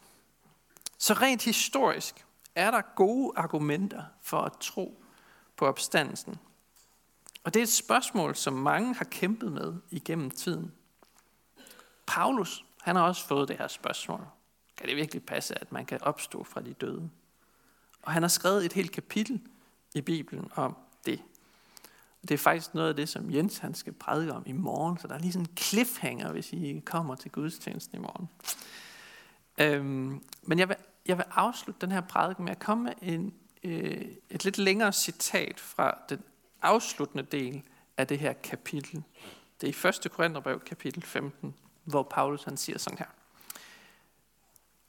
Så 0.98 1.14
rent 1.14 1.44
historisk 1.44 2.26
er 2.56 2.72
der 2.72 2.82
gode 2.96 3.34
argumenter 3.36 4.04
for 4.22 4.42
at 4.42 4.52
tro 4.60 5.04
på 5.58 5.66
opstandelsen. 5.66 6.36
Og 7.44 7.54
det 7.54 7.60
er 7.60 7.64
et 7.64 7.70
spørgsmål, 7.70 8.36
som 8.36 8.54
mange 8.54 8.96
har 8.96 9.06
kæmpet 9.06 9.52
med 9.52 9.74
igennem 9.90 10.32
tiden. 10.32 10.72
Paulus, 12.08 12.66
han 12.82 12.96
har 12.96 13.04
også 13.04 13.28
fået 13.28 13.48
det 13.48 13.58
her 13.58 13.68
spørgsmål. 13.68 14.28
Kan 14.82 14.90
det 14.90 14.98
virkelig 14.98 15.24
passe, 15.24 15.62
at 15.62 15.72
man 15.72 15.86
kan 15.86 16.04
opstå 16.04 16.44
fra 16.44 16.62
de 16.62 16.74
døde? 16.74 17.10
Og 18.02 18.12
han 18.12 18.24
har 18.24 18.28
skrevet 18.28 18.66
et 18.66 18.74
helt 18.74 18.92
kapitel 18.92 19.42
i 19.94 20.02
Bibelen 20.02 20.52
om 20.56 20.78
det. 21.06 21.22
Det 22.22 22.32
er 22.32 22.38
faktisk 22.38 22.74
noget 22.74 22.90
af 22.90 22.96
det, 22.96 23.10
som 23.10 23.32
Jens 23.32 23.58
han 23.58 23.74
skal 23.74 23.94
prædike 23.94 24.34
om 24.34 24.44
i 24.46 24.52
morgen, 24.52 24.98
så 24.98 25.08
der 25.08 25.14
er 25.14 25.20
lige 25.20 25.32
sådan 25.32 25.48
en 25.52 25.58
cliffhanger, 25.58 26.32
hvis 26.32 26.54
I 26.54 26.82
kommer 26.86 27.16
til 27.16 27.32
gudstjenesten 27.32 27.98
i 27.98 28.02
morgen. 28.02 28.30
Øhm, 29.58 30.24
men 30.42 30.60
jeg 30.60 30.70
vil, 30.70 30.76
jeg 31.06 31.18
vil 31.18 31.26
afslutte 31.32 31.82
den 31.82 31.92
her 31.92 32.02
prædiken 32.02 32.46
med 32.46 32.52
at 32.52 32.60
komme 32.60 32.84
med 32.84 32.94
en, 33.02 33.34
øh, 33.64 34.06
et 34.30 34.44
lidt 34.44 34.58
længere 34.58 34.94
citat 34.94 35.60
fra 35.60 35.98
den 36.10 36.24
afsluttende 36.62 37.24
del 37.24 37.64
af 37.98 38.08
det 38.08 38.20
her 38.20 38.34
kapitel. 38.34 39.04
Det 39.62 39.84
er 39.84 39.88
i 39.88 40.06
1. 40.06 40.12
Korintherbrev, 40.12 40.60
kapitel 40.60 41.04
15, 41.04 41.56
hvor 41.84 42.04
Paulus 42.04 42.44
han 42.44 42.58
siger 42.58 42.78
sådan 42.78 42.98
her. 42.98 43.21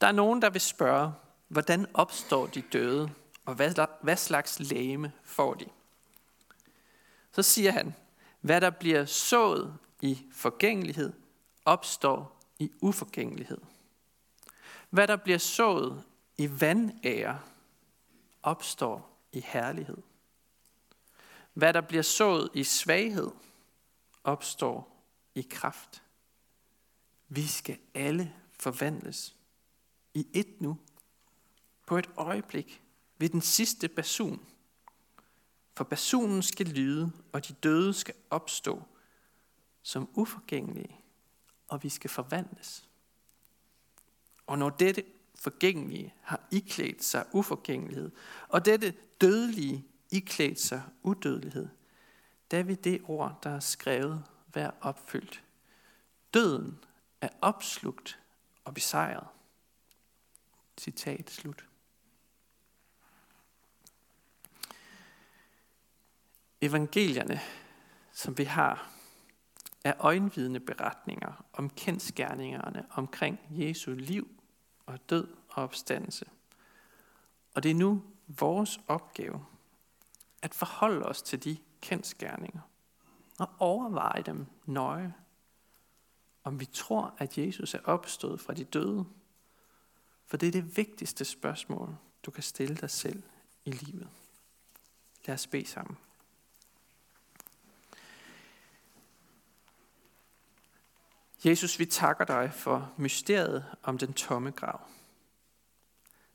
Der 0.03 0.09
er 0.09 0.13
nogen, 0.13 0.41
der 0.41 0.49
vil 0.49 0.61
spørge, 0.61 1.13
hvordan 1.47 1.87
opstår 1.93 2.47
de 2.47 2.61
døde, 2.61 3.11
og 3.45 3.55
hvad, 3.55 3.87
hvad 4.01 4.17
slags 4.17 4.59
læme 4.59 5.11
får 5.23 5.53
de? 5.53 5.65
Så 7.31 7.43
siger 7.43 7.71
han, 7.71 7.95
hvad 8.41 8.61
der 8.61 8.69
bliver 8.69 9.05
sået 9.05 9.77
i 10.01 10.25
forgængelighed, 10.31 11.13
opstår 11.65 12.39
i 12.59 12.71
uforgængelighed. 12.81 13.57
Hvad 14.89 15.07
der 15.07 15.15
bliver 15.15 15.37
sået 15.37 16.03
i 16.37 16.61
vandære, 16.61 17.39
opstår 18.43 19.19
i 19.31 19.43
herlighed. 19.45 19.97
Hvad 21.53 21.73
der 21.73 21.81
bliver 21.81 22.03
sået 22.03 22.49
i 22.53 22.63
svaghed, 22.63 23.31
opstår 24.23 25.05
i 25.35 25.47
kraft. 25.49 26.03
Vi 27.27 27.47
skal 27.47 27.77
alle 27.93 28.33
forvandles 28.59 29.35
i 30.13 30.27
et 30.33 30.61
nu, 30.61 30.77
på 31.85 31.97
et 31.97 32.09
øjeblik, 32.17 32.83
ved 33.17 33.29
den 33.29 33.41
sidste 33.41 33.87
basun. 33.87 34.45
For 35.75 35.83
basunen 35.83 36.43
skal 36.43 36.65
lyde, 36.65 37.11
og 37.31 37.47
de 37.47 37.53
døde 37.53 37.93
skal 37.93 38.15
opstå 38.29 38.83
som 39.81 40.09
uforgængelige, 40.13 40.99
og 41.67 41.83
vi 41.83 41.89
skal 41.89 42.09
forvandles. 42.09 42.89
Og 44.47 44.57
når 44.57 44.69
dette 44.69 45.03
forgængelige 45.35 46.13
har 46.21 46.47
iklædt 46.51 47.03
sig 47.03 47.25
uforgængelighed, 47.31 48.11
og 48.47 48.65
dette 48.65 48.93
dødelige 49.21 49.85
iklædt 50.11 50.59
sig 50.59 50.83
udødelighed, 51.03 51.67
da 52.51 52.61
vil 52.61 52.83
det 52.83 53.01
ord, 53.07 53.39
der 53.43 53.49
er 53.49 53.59
skrevet, 53.59 54.23
være 54.53 54.71
opfyldt. 54.81 55.43
Døden 56.33 56.79
er 57.21 57.29
opslugt 57.41 58.19
og 58.65 58.73
besejret. 58.73 59.27
Citat 60.77 61.29
slut. 61.29 61.65
Evangelierne, 66.61 67.39
som 68.11 68.37
vi 68.37 68.43
har, 68.43 68.91
er 69.83 69.93
øjenvidende 69.99 70.59
beretninger 70.59 71.45
om 71.53 71.69
kendskærningerne 71.69 72.85
omkring 72.89 73.39
Jesu 73.49 73.93
liv 73.93 74.41
og 74.85 75.09
død 75.09 75.27
og 75.49 75.63
opstandelse. 75.63 76.25
Og 77.55 77.63
det 77.63 77.71
er 77.71 77.75
nu 77.75 78.03
vores 78.27 78.79
opgave 78.87 79.45
at 80.41 80.53
forholde 80.53 81.05
os 81.05 81.21
til 81.21 81.43
de 81.43 81.57
kendskærninger 81.81 82.61
og 83.39 83.49
overveje 83.59 84.21
dem 84.21 84.45
nøje. 84.65 85.13
Om 86.43 86.59
vi 86.59 86.65
tror, 86.65 87.13
at 87.17 87.37
Jesus 87.37 87.73
er 87.73 87.79
opstået 87.83 88.41
fra 88.41 88.53
de 88.53 88.63
døde. 88.63 89.05
For 90.25 90.37
det 90.37 90.47
er 90.47 90.51
det 90.51 90.77
vigtigste 90.77 91.25
spørgsmål, 91.25 91.95
du 92.25 92.31
kan 92.31 92.43
stille 92.43 92.75
dig 92.75 92.89
selv 92.89 93.23
i 93.65 93.71
livet. 93.71 94.09
Lad 95.25 95.33
os 95.33 95.47
bede 95.47 95.67
sammen. 95.67 95.97
Jesus, 101.45 101.79
vi 101.79 101.85
takker 101.85 102.25
dig 102.25 102.53
for 102.53 102.93
mysteriet 102.97 103.65
om 103.83 103.97
den 103.97 104.13
tomme 104.13 104.51
grav. 104.51 104.81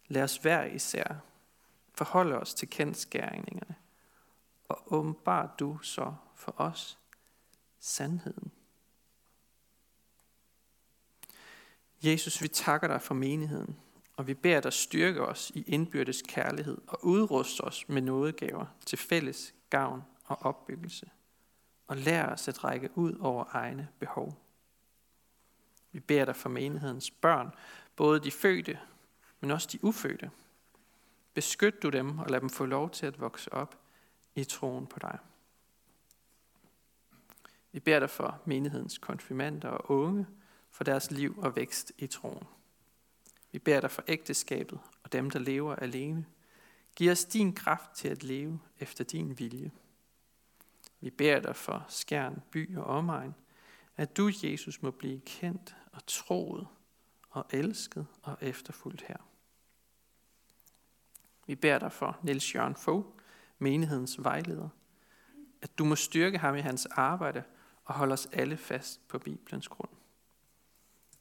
Lad 0.09 0.23
os 0.23 0.37
hver 0.37 0.65
især 0.65 1.15
forholde 1.95 2.39
os 2.39 2.55
til 2.55 2.69
kendskærningerne, 2.71 3.75
og 4.69 4.93
åbenbar 4.93 5.55
du 5.59 5.79
så 5.83 6.15
for 6.35 6.55
os 6.57 6.99
sandheden. 7.81 8.53
Jesus, 12.03 12.43
vi 12.43 12.49
takker 12.49 12.89
dig 12.89 13.03
for 13.03 13.15
menigheden, 13.15 13.77
og 14.17 14.27
vi 14.27 14.35
beder 14.35 14.61
dig 14.61 14.73
styrke 14.73 15.27
os 15.27 15.53
i 15.55 15.63
indbyrdes 15.63 16.23
kærlighed 16.29 16.79
og 16.87 17.05
udruste 17.05 17.61
os 17.61 17.89
med 17.89 18.03
nådegaver 18.03 18.67
til 18.87 18.99
fælles 18.99 19.55
gavn 19.71 20.03
og 20.25 20.43
opbyggelse, 20.43 21.11
og 21.87 21.97
lær 21.97 22.27
os 22.27 22.49
at 22.49 22.65
række 22.65 22.91
ud 22.95 23.15
over 23.21 23.45
egne 23.49 23.89
behov. 23.99 24.39
Vi 25.93 26.01
beder 26.01 26.25
dig 26.25 26.37
for 26.37 26.49
menighedens 26.49 27.11
børn, 27.11 27.51
både 27.97 28.21
de 28.21 28.31
fødte, 28.31 28.79
men 29.41 29.51
også 29.51 29.69
de 29.73 29.85
ufødte. 29.85 30.31
Beskyt 31.35 31.83
du 31.83 31.89
dem 31.89 32.19
og 32.19 32.31
lad 32.31 32.41
dem 32.41 32.51
få 32.51 32.65
lov 32.65 32.91
til 32.91 33.07
at 33.07 33.21
vokse 33.21 33.53
op 33.53 33.79
i 34.35 34.45
troen 34.45 34.87
på 34.87 34.99
dig. 34.99 35.19
Vi 37.73 37.81
beder 37.81 37.99
dig 37.99 38.11
for 38.11 38.41
menighedens 38.45 38.99
konfirmander 38.99 39.69
og 39.69 39.91
unge, 39.91 40.27
for 40.71 40.85
deres 40.85 41.11
liv 41.11 41.39
og 41.39 41.57
vækst 41.57 41.93
i 41.99 42.07
troen. 42.07 42.47
Vi 43.53 43.59
beder 43.59 43.81
dig 43.81 43.91
for 43.91 44.05
ægteskabet 44.09 44.81
og 45.03 45.13
dem, 45.13 45.31
der 45.31 45.39
lever 45.39 45.77
alene. 45.77 46.27
Giv 46.97 47.11
os 47.11 47.25
din 47.25 47.55
kraft 47.55 47.91
til 47.95 48.09
at 48.09 48.23
leve 48.23 48.61
efter 48.79 49.05
din 49.05 49.39
vilje. 49.39 49.71
Vi 51.01 51.11
beder 51.11 51.41
dig 51.41 51.57
for 51.57 51.85
skærn, 51.89 52.43
by 52.51 52.77
og 52.77 52.85
omegn, 52.85 53.35
at 53.97 54.17
du, 54.17 54.31
Jesus, 54.43 54.83
må 54.83 54.91
blive 54.91 55.21
kendt 55.21 55.77
og 55.93 56.07
troet 56.07 56.67
og 57.31 57.47
elsket 57.51 58.07
og 58.23 58.39
efterfulgt 58.41 59.03
her. 59.03 59.17
Vi 61.47 61.55
beder 61.55 61.79
dig 61.79 61.93
for 61.93 62.19
Niels 62.23 62.55
Jørgen 62.55 62.77
Fogh, 62.77 63.05
menighedens 63.59 64.23
vejleder, 64.25 64.69
at 65.63 65.79
du 65.79 65.85
må 65.85 65.97
styrke 65.97 66.39
ham 66.39 66.57
i 66.57 66.61
hans 66.61 66.87
arbejde 66.87 67.43
og 67.85 67.95
holde 67.95 68.13
os 68.13 68.29
alle 68.33 68.57
fast 68.57 69.09
på 69.09 69.19
Bibelens 69.19 69.69
grund. 69.69 69.91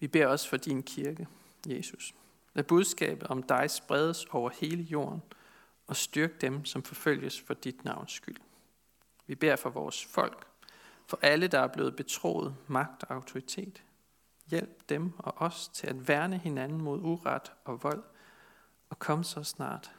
Vi 0.00 0.08
beder 0.08 0.26
også 0.26 0.48
for 0.48 0.56
din 0.56 0.82
kirke, 0.82 1.28
Jesus. 1.66 2.14
Lad 2.54 2.64
budskabet 2.64 3.28
om 3.28 3.42
dig 3.42 3.70
spredes 3.70 4.24
over 4.24 4.50
hele 4.50 4.82
jorden, 4.82 5.22
og 5.86 5.96
styrk 5.96 6.40
dem, 6.40 6.64
som 6.64 6.82
forfølges 6.82 7.40
for 7.40 7.54
dit 7.54 7.84
navns 7.84 8.12
skyld. 8.12 8.36
Vi 9.26 9.34
beder 9.34 9.56
for 9.56 9.70
vores 9.70 10.04
folk, 10.04 10.46
for 11.06 11.18
alle, 11.22 11.46
der 11.46 11.60
er 11.60 11.66
blevet 11.66 11.96
betroet 11.96 12.56
magt 12.66 13.04
og 13.04 13.14
autoritet. 13.14 13.82
Hjælp 14.46 14.88
dem 14.88 15.12
og 15.18 15.34
os 15.36 15.68
til 15.68 15.86
at 15.86 16.08
værne 16.08 16.38
hinanden 16.38 16.82
mod 16.82 17.00
uret 17.00 17.52
og 17.64 17.82
vold, 17.82 18.02
og 18.90 18.98
kom 18.98 19.24
så 19.24 19.42
snart 19.42 19.92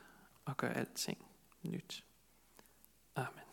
og 0.45 0.57
gør 0.57 0.69
alting 0.69 1.25
nyt. 1.63 2.05
Amen. 3.15 3.48